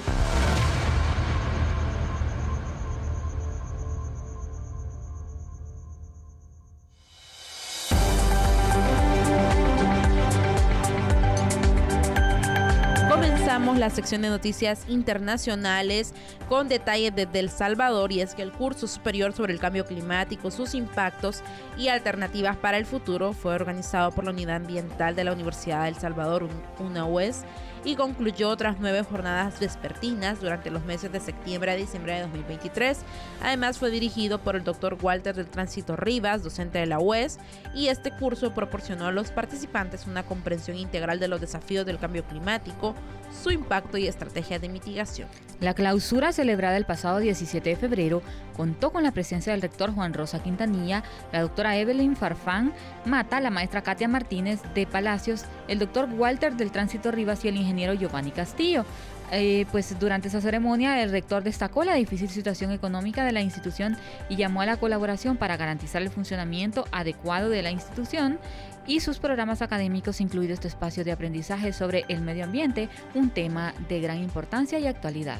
La 13.81 13.89
sección 13.89 14.21
de 14.21 14.29
noticias 14.29 14.85
internacionales 14.87 16.13
con 16.47 16.69
detalles 16.69 17.15
desde 17.15 17.39
El 17.39 17.49
Salvador 17.49 18.11
y 18.11 18.21
es 18.21 18.35
que 18.35 18.43
el 18.43 18.51
curso 18.51 18.85
superior 18.85 19.33
sobre 19.33 19.53
el 19.53 19.59
cambio 19.59 19.85
climático, 19.85 20.51
sus 20.51 20.75
impactos 20.75 21.41
y 21.79 21.87
alternativas 21.87 22.55
para 22.57 22.77
el 22.77 22.85
futuro 22.85 23.33
fue 23.33 23.55
organizado 23.55 24.11
por 24.11 24.23
la 24.23 24.29
Unidad 24.29 24.57
Ambiental 24.57 25.15
de 25.15 25.23
la 25.23 25.33
Universidad 25.33 25.81
de 25.81 25.89
El 25.89 25.95
Salvador, 25.95 26.47
UNAUES, 26.79 27.41
y 27.83 27.95
concluyó 27.95 28.49
otras 28.49 28.77
nueve 28.79 29.03
jornadas 29.03 29.59
vespertinas 29.59 30.39
durante 30.39 30.69
los 30.69 30.85
meses 30.85 31.11
de 31.11 31.19
septiembre 31.19 31.71
a 31.71 31.75
diciembre 31.75 32.13
de 32.13 32.21
2023. 32.21 32.99
Además 33.41 33.79
fue 33.79 33.89
dirigido 33.89 34.39
por 34.39 34.55
el 34.55 34.63
doctor 34.63 34.97
Walter 35.01 35.35
del 35.35 35.47
Tránsito 35.47 35.95
Rivas, 35.95 36.43
docente 36.43 36.79
de 36.79 36.85
la 36.85 36.99
UES, 36.99 37.39
y 37.73 37.87
este 37.87 38.11
curso 38.11 38.53
proporcionó 38.53 39.07
a 39.07 39.11
los 39.11 39.31
participantes 39.31 40.05
una 40.05 40.23
comprensión 40.23 40.77
integral 40.77 41.19
de 41.19 41.27
los 41.27 41.41
desafíos 41.41 41.85
del 41.85 41.99
cambio 41.99 42.23
climático, 42.23 42.95
su 43.31 43.49
impacto 43.51 43.97
y 43.97 44.07
estrategias 44.07 44.61
de 44.61 44.69
mitigación. 44.69 45.27
La 45.59 45.73
clausura 45.73 46.33
celebrada 46.33 46.77
el 46.77 46.85
pasado 46.85 47.19
17 47.19 47.69
de 47.69 47.75
febrero 47.75 48.21
contó 48.55 48.91
con 48.91 49.03
la 49.03 49.11
presencia 49.11 49.53
del 49.53 49.61
rector 49.61 49.93
Juan 49.93 50.13
Rosa 50.13 50.43
Quintanilla, 50.43 51.03
la 51.31 51.41
doctora 51.41 51.77
Evelyn 51.77 52.15
Farfán 52.15 52.73
Mata, 53.05 53.39
la 53.39 53.49
maestra 53.49 53.81
Katia 53.81 54.07
Martínez 54.07 54.61
de 54.75 54.85
Palacios, 54.85 55.45
el 55.71 55.79
doctor 55.79 56.09
Walter 56.13 56.53
del 56.55 56.69
Tránsito 56.69 57.11
Rivas 57.11 57.45
y 57.45 57.47
el 57.47 57.55
ingeniero 57.55 57.93
Giovanni 57.93 58.31
Castillo. 58.31 58.85
Eh, 59.31 59.65
pues 59.71 59.97
durante 59.97 60.27
esa 60.27 60.41
ceremonia 60.41 61.01
el 61.01 61.09
rector 61.09 61.41
destacó 61.41 61.85
la 61.85 61.93
difícil 61.93 62.27
situación 62.27 62.71
económica 62.71 63.23
de 63.23 63.31
la 63.31 63.41
institución 63.41 63.95
y 64.27 64.35
llamó 64.35 64.59
a 64.59 64.65
la 64.65 64.75
colaboración 64.75 65.37
para 65.37 65.55
garantizar 65.55 66.01
el 66.01 66.09
funcionamiento 66.09 66.83
adecuado 66.91 67.49
de 67.49 67.61
la 67.61 67.71
institución 67.71 68.39
y 68.85 68.99
sus 68.99 69.19
programas 69.19 69.61
académicos, 69.61 70.19
incluido 70.19 70.53
este 70.53 70.67
espacio 70.67 71.05
de 71.05 71.13
aprendizaje 71.13 71.71
sobre 71.71 72.03
el 72.09 72.19
medio 72.19 72.43
ambiente, 72.43 72.89
un 73.13 73.29
tema 73.29 73.73
de 73.87 74.01
gran 74.01 74.17
importancia 74.17 74.77
y 74.79 74.87
actualidad. 74.87 75.39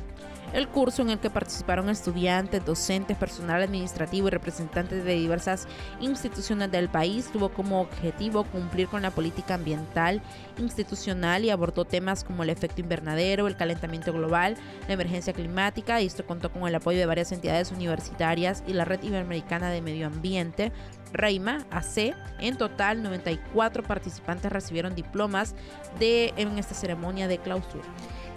El 0.53 0.67
curso 0.67 1.01
en 1.01 1.09
el 1.09 1.19
que 1.19 1.29
participaron 1.29 1.89
estudiantes, 1.89 2.65
docentes, 2.65 3.15
personal 3.15 3.61
administrativo 3.61 4.27
y 4.27 4.31
representantes 4.31 5.05
de 5.05 5.13
diversas 5.13 5.65
instituciones 6.01 6.69
del 6.69 6.89
país 6.89 7.29
tuvo 7.31 7.49
como 7.49 7.79
objetivo 7.79 8.43
cumplir 8.43 8.87
con 8.87 9.01
la 9.01 9.11
política 9.11 9.53
ambiental 9.53 10.21
institucional 10.57 11.45
y 11.45 11.51
abordó 11.51 11.85
temas 11.85 12.25
como 12.25 12.43
el 12.43 12.49
efecto 12.49 12.81
invernadero, 12.81 13.47
el 13.47 13.55
calentamiento 13.55 14.11
global, 14.11 14.57
la 14.87 14.93
emergencia 14.93 15.31
climática 15.31 16.01
y 16.01 16.07
esto 16.07 16.25
contó 16.25 16.51
con 16.51 16.67
el 16.67 16.75
apoyo 16.75 16.99
de 16.99 17.05
varias 17.05 17.31
entidades 17.31 17.71
universitarias 17.71 18.61
y 18.67 18.73
la 18.73 18.83
Red 18.83 19.03
Iberoamericana 19.03 19.69
de 19.69 19.81
Medio 19.81 20.07
Ambiente, 20.07 20.73
Reima 21.13 21.65
AC. 21.71 22.13
En 22.39 22.57
total, 22.57 23.03
94 23.03 23.83
participantes 23.83 24.51
recibieron 24.51 24.95
diplomas 24.95 25.55
de, 25.97 26.33
en 26.35 26.57
esta 26.57 26.73
ceremonia 26.75 27.29
de 27.29 27.37
clausura. 27.37 27.85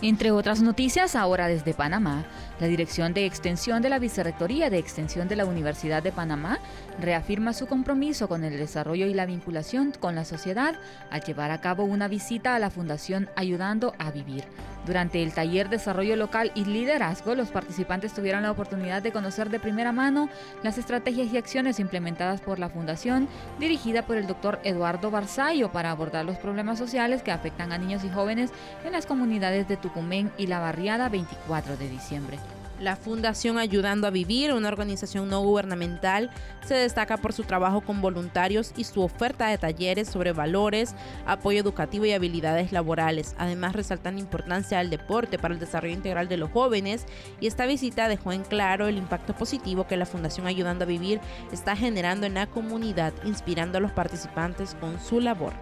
Entre 0.03 0.31
otras 0.31 0.61
noticias, 0.61 1.17
ahora 1.17 1.47
desde 1.47 1.73
Panamá, 1.73 2.25
la 2.61 2.67
Dirección 2.67 3.15
de 3.15 3.25
Extensión 3.27 3.81
de 3.81 3.89
la 3.89 3.99
Vicerrectoría 3.99 4.69
de 4.69 4.79
Extensión 4.79 5.29
de 5.29 5.37
la 5.37 5.47
Universidad 5.47 6.03
de 6.03 6.13
Panamá 6.13 6.59
reafirma 7.01 7.53
su 7.53 7.67
compromiso 7.67 8.29
con 8.29 8.45
el 8.45 8.59
desarrollo 8.59 9.07
y 9.07 9.15
la 9.15 9.27
vinculación 9.27 9.93
con 9.99 10.15
la 10.15 10.25
sociedad 10.25 10.75
al 11.11 11.23
llevar 11.23 11.51
a 11.51 11.61
cabo 11.61 11.85
una 11.85 12.09
visita 12.09 12.55
a 12.55 12.59
la 12.59 12.71
Fundación 12.71 13.31
Ayudando 13.37 13.95
a 13.99 14.11
Vivir. 14.11 14.45
Durante 14.87 15.23
el 15.23 15.33
taller 15.33 15.71
Desarrollo 15.71 16.14
Local 16.17 16.53
y 16.55 16.67
Liderazgo, 16.67 17.35
los 17.35 17.49
participantes 17.49 18.12
tuvieron 18.12 18.43
la 18.43 18.50
oportunidad 18.50 19.03
de 19.03 19.12
conocer 19.12 19.49
de 19.49 19.59
primera 19.59 19.93
mano 19.93 20.29
las 20.62 20.76
estrategias 20.76 21.33
y 21.33 21.38
acciones 21.38 21.81
implementadas 21.81 22.43
por 22.43 22.59
la 22.59 22.69
Fundación, 22.69 23.26
dirigida 23.59 24.03
por 24.03 24.17
el 24.17 24.26
doctor 24.26 24.61
Eduardo 24.62 25.11
Barzallo, 25.11 25.73
para 25.73 25.91
abordar 25.91 26.26
los 26.26 26.37
problemas 26.37 26.79
sociales 26.79 27.23
que 27.23 27.33
afectan 27.33 27.73
a 27.73 27.79
niños 27.79 28.05
y 28.05 28.11
jóvenes 28.11 28.50
en 28.85 28.93
las 28.93 29.07
comunidades 29.07 29.69
de 29.69 29.79
Tucumén 29.79 30.31
y 30.37 30.49
la 30.49 30.61
barriada 30.61 31.09
24 31.09 31.79
de 31.79 31.88
diciembre. 31.88 32.38
La 32.85 32.97
Fundación 32.97 33.57
Ayudando 33.57 34.07
a 34.07 34.11
Vivir, 34.11 34.53
una 34.53 34.69
organización 34.69 35.31
no 35.31 35.41
gubernamental, 35.41 36.31
se 36.67 36.75
destaca 36.75 37.17
por 37.17 37.33
su 37.33 37.45
trabajo 37.45 37.81
con 37.81 38.03
voluntarios 38.03 38.75
y 38.76 38.85
su 38.85 39.00
oferta 39.00 39.47
de 39.47 39.57
talleres 39.57 40.07
sobre 40.07 40.33
valores, 40.33 40.95
apoyo 41.25 41.61
educativo 41.61 42.05
y 42.05 42.12
habilidades 42.12 42.73
laborales. 42.73 43.37
Además, 43.38 43.73
resaltan 43.75 44.17
la 44.17 44.21
importancia 44.21 44.76
del 44.76 44.91
deporte 44.91 45.38
para 45.38 45.55
el 45.55 45.61
desarrollo 45.61 45.95
integral 45.95 46.29
de 46.29 46.37
los 46.37 46.50
jóvenes 46.50 47.07
y 47.41 47.47
esta 47.47 47.64
visita 47.64 48.07
dejó 48.07 48.33
en 48.33 48.43
claro 48.43 48.87
el 48.87 48.99
impacto 48.99 49.35
positivo 49.35 49.87
que 49.87 49.97
la 49.97 50.05
Fundación 50.05 50.47
Ayudando 50.47 50.85
a 50.85 50.87
Vivir 50.87 51.21
está 51.53 51.76
generando 51.76 52.26
en 52.26 52.35
la 52.35 52.49
comunidad, 52.49 53.14
inspirando 53.25 53.79
a 53.79 53.81
los 53.81 53.93
participantes 53.93 54.76
con 54.79 55.00
su 55.00 55.21
labor. 55.21 55.55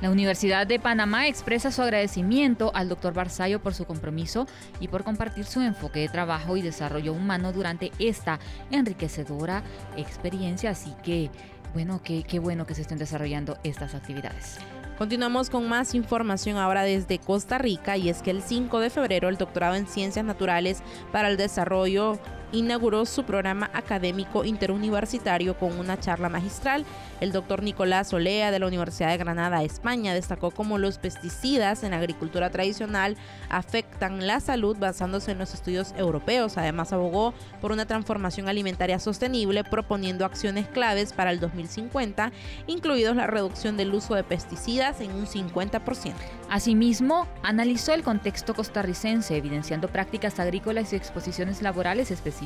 La 0.00 0.10
Universidad 0.10 0.66
de 0.66 0.78
Panamá 0.78 1.28
expresa 1.28 1.70
su 1.70 1.82
agradecimiento 1.82 2.70
al 2.74 2.88
doctor 2.88 3.12
Barzallo 3.12 3.60
por 3.60 3.74
su 3.74 3.84
compromiso 3.84 4.46
y 4.80 4.88
por 4.88 5.04
compartir 5.04 5.44
su 5.44 5.60
enfoque 5.60 6.00
de 6.00 6.08
trabajo 6.08 6.56
y 6.56 6.62
desarrollo 6.62 7.12
humano 7.12 7.52
durante 7.52 7.92
esta 7.98 8.38
enriquecedora 8.70 9.62
experiencia. 9.98 10.70
Así 10.70 10.94
que, 11.02 11.30
bueno, 11.74 12.00
qué, 12.02 12.22
qué 12.22 12.38
bueno 12.38 12.64
que 12.64 12.74
se 12.74 12.80
estén 12.82 12.96
desarrollando 12.96 13.58
estas 13.62 13.94
actividades. 13.94 14.56
Continuamos 14.96 15.50
con 15.50 15.68
más 15.68 15.94
información 15.94 16.56
ahora 16.56 16.82
desde 16.82 17.18
Costa 17.18 17.58
Rica 17.58 17.98
y 17.98 18.08
es 18.08 18.22
que 18.22 18.30
el 18.30 18.42
5 18.42 18.80
de 18.80 18.90
febrero 18.90 19.28
el 19.28 19.36
doctorado 19.36 19.74
en 19.74 19.86
Ciencias 19.86 20.24
Naturales 20.24 20.82
para 21.12 21.28
el 21.28 21.36
Desarrollo 21.36 22.18
inauguró 22.52 23.06
su 23.06 23.24
programa 23.24 23.70
académico 23.72 24.44
interuniversitario 24.44 25.56
con 25.56 25.78
una 25.78 26.00
charla 26.00 26.28
magistral. 26.28 26.84
El 27.20 27.32
doctor 27.32 27.62
Nicolás 27.62 28.12
Olea 28.12 28.50
de 28.50 28.58
la 28.58 28.66
Universidad 28.66 29.10
de 29.10 29.18
Granada, 29.18 29.62
España, 29.62 30.14
destacó 30.14 30.50
cómo 30.50 30.78
los 30.78 30.98
pesticidas 30.98 31.84
en 31.84 31.92
agricultura 31.92 32.50
tradicional 32.50 33.16
afectan 33.48 34.26
la 34.26 34.40
salud 34.40 34.76
basándose 34.78 35.32
en 35.32 35.38
los 35.38 35.54
estudios 35.54 35.94
europeos. 35.96 36.56
Además, 36.56 36.92
abogó 36.92 37.34
por 37.60 37.72
una 37.72 37.86
transformación 37.86 38.48
alimentaria 38.48 38.98
sostenible, 38.98 39.64
proponiendo 39.64 40.24
acciones 40.24 40.66
claves 40.66 41.12
para 41.12 41.30
el 41.30 41.40
2050, 41.40 42.32
incluidos 42.66 43.16
la 43.16 43.26
reducción 43.26 43.76
del 43.76 43.94
uso 43.94 44.14
de 44.14 44.24
pesticidas 44.24 45.00
en 45.00 45.12
un 45.12 45.26
50%. 45.26 46.14
Asimismo, 46.48 47.28
analizó 47.42 47.92
el 47.92 48.02
contexto 48.02 48.54
costarricense, 48.54 49.36
evidenciando 49.36 49.88
prácticas 49.88 50.40
agrícolas 50.40 50.92
y 50.92 50.96
exposiciones 50.96 51.62
laborales 51.62 52.10
específicas. 52.10 52.39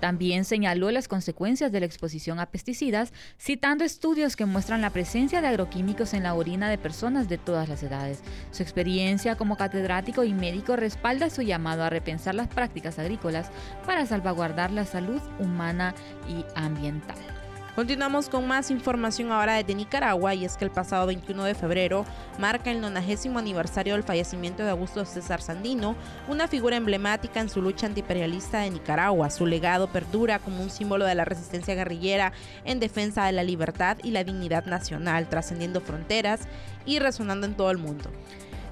También 0.00 0.44
señaló 0.44 0.90
las 0.90 1.08
consecuencias 1.08 1.72
de 1.72 1.80
la 1.80 1.86
exposición 1.86 2.38
a 2.40 2.46
pesticidas, 2.46 3.12
citando 3.38 3.84
estudios 3.84 4.36
que 4.36 4.44
muestran 4.44 4.82
la 4.82 4.90
presencia 4.90 5.40
de 5.40 5.48
agroquímicos 5.48 6.14
en 6.14 6.24
la 6.24 6.34
orina 6.34 6.68
de 6.68 6.78
personas 6.78 7.28
de 7.28 7.38
todas 7.38 7.68
las 7.68 7.82
edades. 7.82 8.20
Su 8.50 8.62
experiencia 8.62 9.36
como 9.36 9.56
catedrático 9.56 10.24
y 10.24 10.34
médico 10.34 10.76
respalda 10.76 11.30
su 11.30 11.42
llamado 11.42 11.84
a 11.84 11.90
repensar 11.90 12.34
las 12.34 12.48
prácticas 12.48 12.98
agrícolas 12.98 13.50
para 13.86 14.04
salvaguardar 14.06 14.70
la 14.70 14.84
salud 14.84 15.20
humana 15.38 15.94
y 16.28 16.44
ambiental. 16.54 17.33
Continuamos 17.74 18.28
con 18.28 18.46
más 18.46 18.70
información 18.70 19.32
ahora 19.32 19.54
desde 19.54 19.74
Nicaragua 19.74 20.32
y 20.32 20.44
es 20.44 20.56
que 20.56 20.64
el 20.64 20.70
pasado 20.70 21.06
21 21.06 21.42
de 21.42 21.56
febrero 21.56 22.06
marca 22.38 22.70
el 22.70 22.80
90 22.80 23.36
aniversario 23.36 23.94
del 23.94 24.04
fallecimiento 24.04 24.62
de 24.62 24.70
Augusto 24.70 25.04
César 25.04 25.42
Sandino, 25.42 25.96
una 26.28 26.46
figura 26.46 26.76
emblemática 26.76 27.40
en 27.40 27.48
su 27.48 27.60
lucha 27.60 27.88
antiimperialista 27.88 28.60
de 28.60 28.70
Nicaragua. 28.70 29.28
Su 29.28 29.44
legado 29.44 29.88
perdura 29.88 30.38
como 30.38 30.62
un 30.62 30.70
símbolo 30.70 31.04
de 31.04 31.16
la 31.16 31.24
resistencia 31.24 31.74
guerrillera 31.74 32.32
en 32.64 32.78
defensa 32.78 33.26
de 33.26 33.32
la 33.32 33.42
libertad 33.42 33.96
y 34.04 34.12
la 34.12 34.22
dignidad 34.22 34.66
nacional, 34.66 35.28
trascendiendo 35.28 35.80
fronteras 35.80 36.42
y 36.86 37.00
resonando 37.00 37.44
en 37.44 37.56
todo 37.56 37.72
el 37.72 37.78
mundo. 37.78 38.08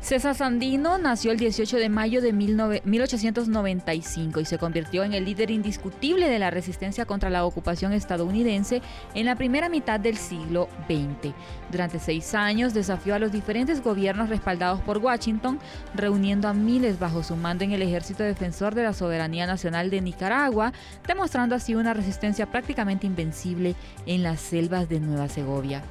César 0.03 0.35
Sandino 0.35 0.99
nació 0.99 1.31
el 1.31 1.39
18 1.39 1.77
de 1.77 1.89
mayo 1.89 2.21
de 2.21 2.33
1895 2.33 4.41
y 4.41 4.45
se 4.45 4.59
convirtió 4.59 5.05
en 5.05 5.15
el 5.15 5.25
líder 5.25 5.53
indiscutible 5.53 6.29
de 6.29 6.41
la 6.41 6.51
resistencia 6.51 7.07
contra 7.07 7.31
la 7.31 7.45
ocupación 7.45 7.93
estadounidense 7.93 8.83
en 9.15 9.27
la 9.27 9.37
primera 9.37 9.69
mitad 9.69 10.01
del 10.01 10.17
siglo 10.17 10.69
XX. 10.89 11.33
Durante 11.71 12.01
seis 12.01 12.35
años 12.35 12.75
desafió 12.75 13.15
a 13.15 13.21
los 13.21 13.31
diferentes 13.31 13.81
gobiernos 13.81 14.29
respaldados 14.29 14.81
por 14.81 14.99
Washington, 14.99 15.61
reuniendo 15.95 16.49
a 16.49 16.53
miles 16.53 16.99
bajo 16.99 17.23
su 17.23 17.37
mando 17.37 17.63
en 17.63 17.71
el 17.71 17.83
Ejército 17.83 18.25
Defensor 18.25 18.75
de 18.75 18.83
la 18.83 18.95
Soberanía 18.95 19.47
Nacional 19.47 19.89
de 19.89 20.01
Nicaragua, 20.01 20.73
demostrando 21.07 21.55
así 21.55 21.77
una 21.77 21.95
resistencia 21.95 22.47
prácticamente 22.47 23.07
invencible 23.07 23.77
en 24.07 24.25
las 24.25 24.41
selvas 24.41 24.89
de 24.89 24.99
Nueva 24.99 25.29
Segovia. 25.29 25.85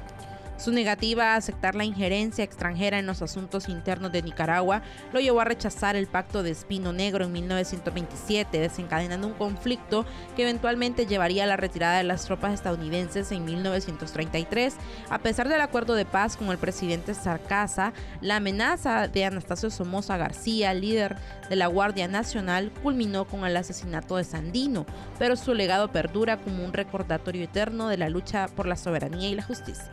Su 0.62 0.70
negativa 0.70 1.32
a 1.32 1.36
aceptar 1.38 1.74
la 1.74 1.84
injerencia 1.84 2.44
extranjera 2.44 3.00
en 3.00 3.06
los 3.06 3.20
asuntos 3.20 3.68
internos 3.68 4.12
de 4.12 4.22
Nicaragua 4.22 4.82
lo 5.12 5.18
llevó 5.18 5.40
a 5.40 5.44
rechazar 5.44 5.96
el 5.96 6.06
pacto 6.06 6.44
de 6.44 6.52
Espino 6.52 6.92
Negro 6.92 7.24
en 7.24 7.32
1927, 7.32 8.60
desencadenando 8.60 9.26
un 9.26 9.32
conflicto 9.32 10.06
que 10.36 10.42
eventualmente 10.42 11.04
llevaría 11.06 11.42
a 11.42 11.46
la 11.48 11.56
retirada 11.56 11.98
de 11.98 12.04
las 12.04 12.26
tropas 12.26 12.54
estadounidenses 12.54 13.32
en 13.32 13.44
1933. 13.44 14.76
A 15.10 15.18
pesar 15.18 15.48
del 15.48 15.60
acuerdo 15.60 15.96
de 15.96 16.04
paz 16.04 16.36
con 16.36 16.46
el 16.52 16.58
presidente 16.58 17.12
Sarcasa, 17.14 17.92
la 18.20 18.36
amenaza 18.36 19.08
de 19.08 19.24
Anastasio 19.24 19.68
Somoza 19.68 20.16
García, 20.16 20.74
líder 20.74 21.16
de 21.50 21.56
la 21.56 21.66
Guardia 21.66 22.06
Nacional, 22.06 22.70
culminó 22.84 23.24
con 23.24 23.44
el 23.44 23.56
asesinato 23.56 24.16
de 24.16 24.22
Sandino, 24.22 24.86
pero 25.18 25.34
su 25.34 25.54
legado 25.54 25.90
perdura 25.90 26.36
como 26.36 26.64
un 26.64 26.72
recordatorio 26.72 27.42
eterno 27.42 27.88
de 27.88 27.96
la 27.96 28.08
lucha 28.08 28.46
por 28.46 28.66
la 28.68 28.76
soberanía 28.76 29.28
y 29.28 29.34
la 29.34 29.42
justicia. 29.42 29.90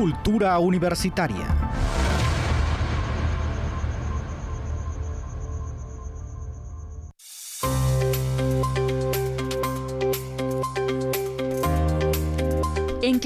Cultura 0.00 0.58
Universitaria. 0.58 1.69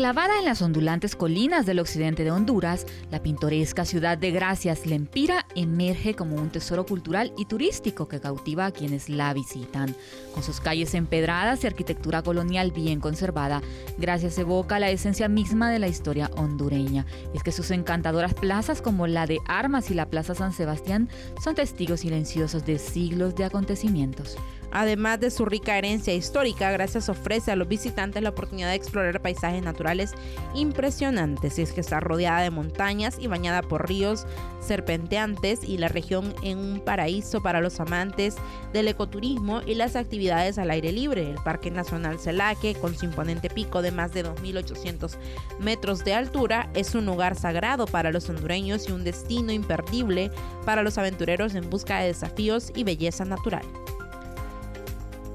Enclavada 0.05 0.39
en 0.39 0.45
las 0.45 0.61
ondulantes 0.61 1.17
colinas 1.17 1.65
del 1.65 1.79
occidente 1.79 2.25
de 2.25 2.31
Honduras, 2.31 2.85
la 3.11 3.23
pintoresca 3.23 3.87
ciudad 3.87 4.19
de 4.19 4.33
Gracias 4.33 4.85
Lempira 4.85 5.47
emerge 5.55 6.13
como 6.13 6.37
un 6.37 6.51
tesoro 6.51 6.85
cultural 6.85 7.33
y 7.39 7.47
turístico 7.47 8.07
que 8.07 8.21
cautiva 8.21 8.67
a 8.67 8.71
quienes 8.71 9.09
la 9.09 9.33
visitan. 9.33 9.97
Con 10.35 10.43
sus 10.43 10.61
calles 10.61 10.93
empedradas 10.93 11.65
y 11.65 11.69
arquitectura 11.69 12.21
colonial 12.21 12.71
bien 12.71 13.01
conservada, 13.01 13.63
Gracias 13.97 14.37
evoca 14.37 14.79
la 14.79 14.91
esencia 14.91 15.27
misma 15.27 15.71
de 15.71 15.79
la 15.79 15.89
historia 15.89 16.31
hondureña. 16.37 17.07
Es 17.33 17.43
que 17.43 17.51
sus 17.51 17.71
encantadoras 17.71 18.35
plazas 18.35 18.83
como 18.83 19.07
la 19.07 19.27
de 19.27 19.39
Armas 19.47 19.91
y 19.91 19.95
la 19.95 20.11
Plaza 20.11 20.35
San 20.35 20.53
Sebastián 20.53 21.09
son 21.43 21.55
testigos 21.55 22.01
silenciosos 22.01 22.67
de 22.67 22.79
siglos 22.79 23.37
de 23.37 23.45
acontecimientos. 23.47 24.37
Además 24.77 25.21
de 25.21 25.31
su 25.31 25.45
rica 25.45 25.79
herencia 25.79 26.13
histórica, 26.15 26.73
Gracias 26.73 27.09
ofrece 27.09 27.53
a 27.53 27.57
los 27.57 27.69
visitantes 27.69 28.21
la 28.25 28.31
oportunidad 28.31 28.71
de 28.71 28.75
explorar 28.75 29.23
paisajes 29.23 29.63
naturales 29.63 30.15
impresionantes. 30.53 31.61
Es 31.61 31.73
que 31.73 31.81
está 31.81 32.01
rodeada 32.01 32.41
de 32.41 32.51
montañas 32.51 33.17
y 33.21 33.29
bañada 33.29 33.63
por 33.63 33.89
ríos 33.89 34.27
serpenteantes 34.61 35.63
y 35.63 35.79
la 35.79 35.87
región 35.87 36.35
en 36.43 36.59
un 36.59 36.81
paraíso 36.81 37.41
para 37.41 37.61
los 37.61 37.79
amantes 37.79 38.35
del 38.73 38.89
ecoturismo 38.89 39.63
y 39.65 39.75
las 39.75 39.95
actividades 39.95 40.59
al 40.59 40.73
aire 40.73 40.91
libre. 40.91 41.31
El 41.31 41.37
Parque 41.37 41.71
Nacional 41.71 42.19
Celaque, 42.19 42.75
con 42.75 42.97
su 42.97 43.05
imponente 43.05 43.51
pico 43.51 43.81
de 43.81 43.93
más 43.93 44.13
de 44.13 44.25
2.800 44.25 45.17
metros 45.61 46.05
de 46.05 46.15
altura, 46.15 46.69
es 46.75 46.97
un 46.97 47.07
lugar 47.07 47.37
sagrado 47.37 47.87
para 47.87 48.11
los 48.11 48.29
hondureños 48.29 48.89
y 48.89 48.93
un 48.93 49.05
destino 49.05 49.53
imperdible 49.53 50.33
para 50.65 50.83
los 50.83 50.99
aventureros 50.99 51.55
en 51.55 51.71
busca 51.71 52.01
de 52.01 52.09
desafíos 52.09 52.73
y 52.75 52.83
belleza 52.83 53.25
natural. 53.25 53.63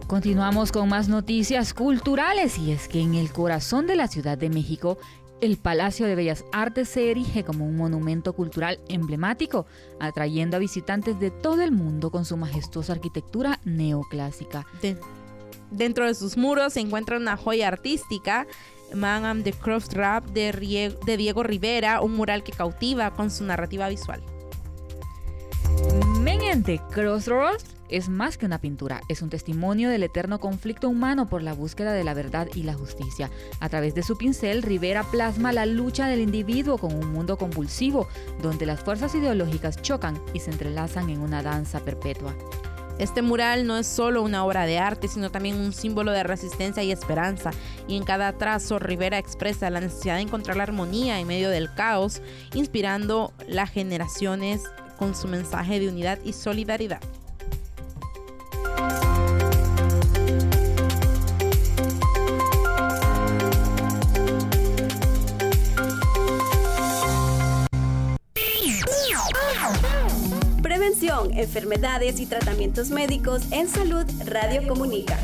Continuamos 0.09 0.71
con 0.71 0.89
más 0.89 1.07
noticias 1.07 1.75
culturales 1.75 2.57
y 2.57 2.71
es 2.71 2.87
que 2.87 2.99
en 2.99 3.13
el 3.13 3.31
corazón 3.31 3.85
de 3.85 3.95
la 3.95 4.07
Ciudad 4.07 4.39
de 4.39 4.49
México, 4.49 4.97
el 5.39 5.57
Palacio 5.57 6.07
de 6.07 6.15
Bellas 6.15 6.45
Artes 6.51 6.89
se 6.89 7.11
erige 7.11 7.43
como 7.43 7.63
un 7.67 7.77
monumento 7.77 8.33
cultural 8.33 8.79
emblemático, 8.89 9.67
atrayendo 9.99 10.57
a 10.57 10.59
visitantes 10.59 11.19
de 11.19 11.29
todo 11.29 11.61
el 11.61 11.71
mundo 11.71 12.09
con 12.09 12.25
su 12.25 12.37
majestuosa 12.37 12.93
arquitectura 12.93 13.59
neoclásica. 13.65 14.65
dentro 15.69 16.07
de 16.07 16.15
sus 16.15 16.37
muros 16.37 16.73
se 16.73 16.79
encuentra 16.79 17.17
una 17.17 17.37
joya 17.37 17.67
artística, 17.67 18.47
Man 18.95 19.25
and 19.25 19.43
the 19.43 19.53
Cross 19.53 19.93
Rap 19.93 20.25
de, 20.31 20.97
de 21.05 21.17
Diego 21.17 21.43
Rivera, 21.43 22.01
un 22.01 22.15
mural 22.15 22.41
que 22.41 22.51
cautiva 22.51 23.13
con 23.13 23.29
su 23.29 23.43
narrativa 23.43 23.87
visual. 23.89 24.23
Crossroads 26.89 27.63
es 27.89 28.09
más 28.09 28.39
que 28.39 28.47
una 28.47 28.59
pintura, 28.59 29.01
es 29.07 29.21
un 29.21 29.29
testimonio 29.29 29.87
del 29.91 30.01
eterno 30.01 30.39
conflicto 30.39 30.89
humano 30.89 31.27
por 31.27 31.43
la 31.43 31.53
búsqueda 31.53 31.93
de 31.93 32.03
la 32.03 32.15
verdad 32.15 32.47
y 32.55 32.63
la 32.63 32.73
justicia. 32.73 33.29
A 33.59 33.69
través 33.69 33.93
de 33.93 34.01
su 34.01 34.17
pincel, 34.17 34.63
Rivera 34.63 35.03
plasma 35.03 35.53
la 35.53 35.67
lucha 35.67 36.07
del 36.07 36.21
individuo 36.21 36.79
con 36.79 36.95
un 36.95 37.11
mundo 37.11 37.37
convulsivo, 37.37 38.07
donde 38.41 38.65
las 38.65 38.79
fuerzas 38.79 39.13
ideológicas 39.13 39.79
chocan 39.83 40.19
y 40.33 40.39
se 40.39 40.49
entrelazan 40.49 41.11
en 41.11 41.19
una 41.19 41.43
danza 41.43 41.81
perpetua. 41.81 42.35
Este 42.97 43.21
mural 43.21 43.67
no 43.67 43.77
es 43.77 43.85
solo 43.85 44.23
una 44.23 44.43
obra 44.43 44.65
de 44.65 44.79
arte, 44.79 45.07
sino 45.07 45.29
también 45.29 45.55
un 45.55 45.71
símbolo 45.71 46.11
de 46.11 46.23
resistencia 46.23 46.81
y 46.81 46.91
esperanza, 46.91 47.51
y 47.87 47.95
en 47.95 48.03
cada 48.03 48.33
trazo 48.33 48.79
Rivera 48.79 49.19
expresa 49.19 49.69
la 49.69 49.81
necesidad 49.81 50.15
de 50.15 50.21
encontrar 50.21 50.57
la 50.57 50.63
armonía 50.63 51.19
en 51.19 51.27
medio 51.27 51.51
del 51.51 51.71
caos, 51.75 52.23
inspirando 52.55 53.33
las 53.47 53.69
generaciones 53.69 54.63
con 54.99 55.15
su 55.15 55.27
mensaje 55.27 55.79
de 55.79 55.87
unidad 55.87 56.19
y 56.23 56.33
solidaridad. 56.33 56.99
Prevención, 70.61 71.33
enfermedades 71.33 72.19
y 72.19 72.25
tratamientos 72.25 72.89
médicos 72.89 73.43
en 73.51 73.69
salud 73.69 74.05
Radio 74.25 74.67
Comunica. 74.67 75.17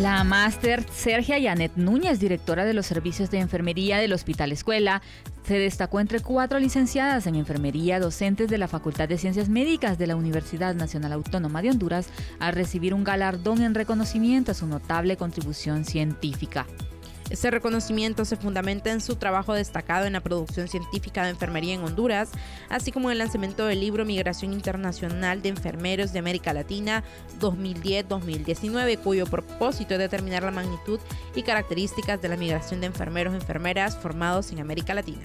La 0.00 0.24
máster 0.24 0.82
Sergia 0.90 1.38
Yanet 1.38 1.72
Núñez, 1.76 2.20
directora 2.20 2.64
de 2.64 2.72
los 2.72 2.86
servicios 2.86 3.30
de 3.30 3.38
enfermería 3.38 3.98
del 3.98 4.14
Hospital 4.14 4.50
Escuela, 4.50 5.02
se 5.46 5.58
destacó 5.58 6.00
entre 6.00 6.20
cuatro 6.20 6.58
licenciadas 6.58 7.26
en 7.26 7.34
enfermería 7.34 8.00
docentes 8.00 8.48
de 8.48 8.56
la 8.56 8.66
Facultad 8.66 9.10
de 9.10 9.18
Ciencias 9.18 9.50
Médicas 9.50 9.98
de 9.98 10.06
la 10.06 10.16
Universidad 10.16 10.74
Nacional 10.74 11.12
Autónoma 11.12 11.60
de 11.60 11.68
Honduras 11.68 12.08
al 12.38 12.54
recibir 12.54 12.94
un 12.94 13.04
galardón 13.04 13.60
en 13.60 13.74
reconocimiento 13.74 14.52
a 14.52 14.54
su 14.54 14.66
notable 14.66 15.18
contribución 15.18 15.84
científica. 15.84 16.66
Este 17.30 17.48
reconocimiento 17.48 18.24
se 18.24 18.36
fundamenta 18.36 18.90
en 18.90 19.00
su 19.00 19.14
trabajo 19.14 19.54
destacado 19.54 20.04
en 20.04 20.14
la 20.14 20.20
producción 20.20 20.66
científica 20.66 21.22
de 21.22 21.30
enfermería 21.30 21.74
en 21.74 21.84
Honduras, 21.84 22.32
así 22.68 22.90
como 22.90 23.08
en 23.08 23.12
el 23.12 23.18
lanzamiento 23.18 23.66
del 23.66 23.78
libro 23.78 24.04
Migración 24.04 24.52
Internacional 24.52 25.40
de 25.40 25.50
Enfermeros 25.50 26.12
de 26.12 26.18
América 26.18 26.52
Latina 26.52 27.04
2010-2019, 27.38 28.98
cuyo 28.98 29.26
propósito 29.26 29.94
es 29.94 30.00
determinar 30.00 30.42
la 30.42 30.50
magnitud 30.50 30.98
y 31.36 31.42
características 31.42 32.20
de 32.20 32.28
la 32.30 32.36
migración 32.36 32.80
de 32.80 32.88
enfermeros 32.88 33.32
y 33.32 33.36
enfermeras 33.36 33.96
formados 33.96 34.50
en 34.50 34.58
América 34.58 34.92
Latina. 34.92 35.22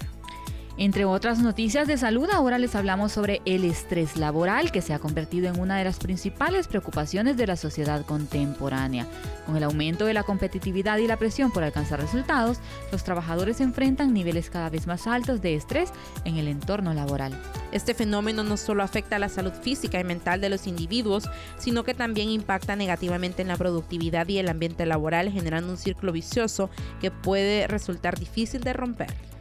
Entre 0.77 1.05
otras 1.05 1.39
noticias 1.39 1.87
de 1.87 1.97
salud, 1.97 2.29
ahora 2.29 2.57
les 2.57 2.75
hablamos 2.75 3.13
sobre 3.13 3.41
el 3.45 3.63
estrés 3.63 4.17
laboral 4.17 4.73
que 4.73 4.81
se 4.81 4.93
ha 4.93 4.99
convertido 4.99 5.47
en 5.47 5.57
una 5.57 5.77
de 5.77 5.85
las 5.85 5.99
principales 5.99 6.67
preocupaciones 6.67 7.37
de 7.37 7.47
la 7.47 7.55
sociedad 7.55 8.05
contemporánea. 8.05 9.07
Con 9.45 9.55
el 9.55 9.63
aumento 9.63 10.05
de 10.05 10.13
la 10.13 10.23
competitividad 10.23 10.97
y 10.97 11.07
la 11.07 11.15
presión 11.15 11.51
por 11.51 11.63
alcanzar 11.63 12.01
resultados, 12.01 12.59
los 12.91 13.05
trabajadores 13.05 13.61
enfrentan 13.61 14.13
niveles 14.13 14.49
cada 14.49 14.69
vez 14.69 14.85
más 14.85 15.07
altos 15.07 15.41
de 15.41 15.55
estrés 15.55 15.91
en 16.25 16.35
el 16.35 16.49
entorno 16.49 16.93
laboral. 16.93 17.39
Este 17.71 17.93
fenómeno 17.93 18.43
no 18.43 18.57
solo 18.57 18.83
afecta 18.83 19.15
a 19.15 19.19
la 19.19 19.29
salud 19.29 19.53
física 19.53 19.97
y 20.01 20.03
mental 20.03 20.41
de 20.41 20.49
los 20.49 20.67
individuos, 20.67 21.29
sino 21.57 21.85
que 21.85 21.93
también 21.93 22.29
impacta 22.29 22.75
negativamente 22.75 23.41
en 23.41 23.47
la 23.47 23.55
productividad 23.55 24.27
y 24.27 24.39
el 24.39 24.49
ambiente 24.49 24.85
laboral, 24.85 25.31
generando 25.31 25.71
un 25.71 25.77
círculo 25.77 26.11
vicioso 26.11 26.69
que 26.99 27.11
puede 27.11 27.65
resultar 27.67 28.19
difícil 28.19 28.59
de 28.61 28.73
romper. 28.73 29.34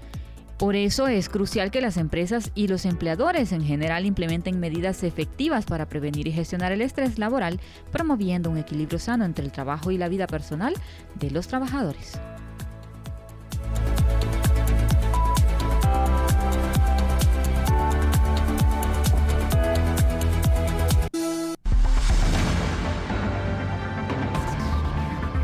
Por 0.59 0.77
eso 0.77 1.09
es 1.09 1.29
crucial 1.29 1.73
que 1.73 1.81
las 1.81 1.97
empresas 1.97 2.53
y 2.55 2.69
los 2.69 2.85
empleadores 2.87 3.51
en 3.51 3.65
general 3.65 4.07
implementen 4.07 4.61
medidas 4.61 5.03
efectivas 5.03 5.65
para 5.65 5.89
prevenir 5.89 6.29
y 6.29 6.33
gestionar 6.33 6.71
el 6.71 6.81
estrés 6.81 7.19
laboral, 7.19 7.61
promoviendo 7.91 8.51
un 8.51 8.59
equilibrio 8.59 9.01
sano 9.01 9.25
entre 9.25 9.45
el 9.45 9.53
trabajo 9.53 9.91
y 9.91 9.99
la 9.99 10.09
vida 10.09 10.27
personal 10.29 10.75
de 11.17 11.31
los 11.31 11.49
trabajadores. 11.49 12.21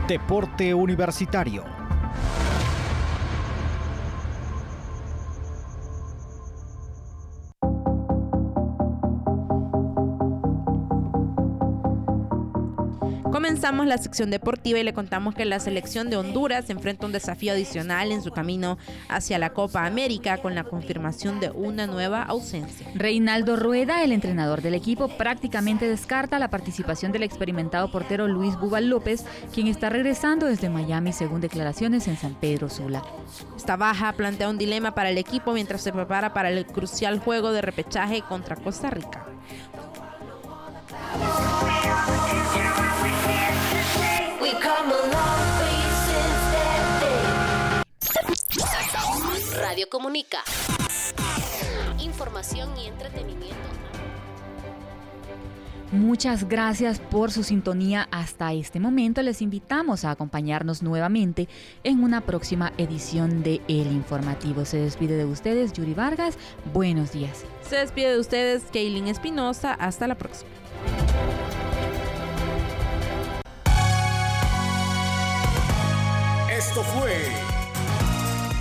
Deporte 0.06 0.74
Universitario 0.74 1.79
Comenzamos 13.32 13.86
la 13.86 13.96
sección 13.96 14.30
deportiva 14.30 14.80
y 14.80 14.82
le 14.82 14.92
contamos 14.92 15.36
que 15.36 15.44
la 15.44 15.60
selección 15.60 16.10
de 16.10 16.16
Honduras 16.16 16.68
enfrenta 16.68 17.06
un 17.06 17.12
desafío 17.12 17.52
adicional 17.52 18.10
en 18.10 18.22
su 18.22 18.32
camino 18.32 18.76
hacia 19.08 19.38
la 19.38 19.50
Copa 19.50 19.86
América 19.86 20.38
con 20.38 20.56
la 20.56 20.64
confirmación 20.64 21.38
de 21.38 21.50
una 21.50 21.86
nueva 21.86 22.24
ausencia. 22.24 22.88
Reinaldo 22.94 23.54
Rueda, 23.54 24.02
el 24.02 24.10
entrenador 24.10 24.62
del 24.62 24.74
equipo, 24.74 25.06
prácticamente 25.16 25.88
descarta 25.88 26.40
la 26.40 26.50
participación 26.50 27.12
del 27.12 27.22
experimentado 27.22 27.92
portero 27.92 28.26
Luis 28.26 28.56
Bubal 28.58 28.88
López, 28.88 29.24
quien 29.54 29.68
está 29.68 29.90
regresando 29.90 30.46
desde 30.46 30.68
Miami 30.68 31.12
según 31.12 31.40
declaraciones 31.40 32.08
en 32.08 32.16
San 32.16 32.34
Pedro 32.34 32.68
Sula. 32.68 33.02
Esta 33.56 33.76
baja 33.76 34.12
plantea 34.12 34.48
un 34.48 34.58
dilema 34.58 34.92
para 34.94 35.10
el 35.10 35.18
equipo 35.18 35.52
mientras 35.52 35.82
se 35.82 35.92
prepara 35.92 36.32
para 36.32 36.50
el 36.50 36.66
crucial 36.66 37.20
juego 37.20 37.52
de 37.52 37.62
repechaje 37.62 38.22
contra 38.22 38.56
Costa 38.56 38.90
Rica. 38.90 39.24
Radio 49.60 49.88
Comunica. 49.88 50.38
Información 51.98 52.70
y 52.78 52.86
entretenimiento. 52.86 53.56
Muchas 55.92 56.48
gracias 56.48 57.00
por 57.00 57.32
su 57.32 57.42
sintonía 57.42 58.08
hasta 58.12 58.52
este 58.52 58.78
momento. 58.78 59.22
Les 59.22 59.42
invitamos 59.42 60.04
a 60.04 60.12
acompañarnos 60.12 60.82
nuevamente 60.82 61.48
en 61.82 62.04
una 62.04 62.20
próxima 62.20 62.72
edición 62.78 63.42
de 63.42 63.60
El 63.66 63.88
Informativo. 63.88 64.64
Se 64.64 64.78
despide 64.78 65.16
de 65.16 65.24
ustedes 65.24 65.72
Yuri 65.72 65.94
Vargas. 65.94 66.38
Buenos 66.72 67.12
días. 67.12 67.44
Se 67.68 67.76
despide 67.76 68.12
de 68.12 68.20
ustedes 68.20 68.62
Kaylin 68.72 69.08
Espinosa. 69.08 69.74
Hasta 69.74 70.06
la 70.06 70.14
próxima. 70.14 70.50
Esto 76.70 76.84
fue 76.84 77.16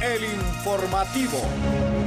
El 0.01 0.23
Informativo. 0.23 1.98